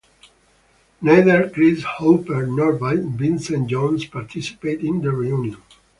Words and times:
Neither 1.01 1.47
Chris 1.51 1.83
Hooper 1.99 2.47
nor 2.47 2.71
Vincent 2.73 3.69
Jones 3.69 4.03
participated 4.05 4.83
in 4.83 5.01
the 5.03 5.11
reunion. 5.11 5.57